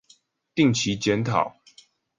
[0.55, 1.53] 定期檢討